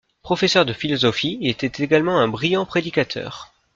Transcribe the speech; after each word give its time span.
Professeur 0.23 0.65
de 0.65 0.73
philosophie, 0.73 1.37
il 1.41 1.47
était 1.51 1.83
également 1.83 2.17
un 2.19 2.27
brillant 2.27 2.65
prédicateur. 2.65 3.53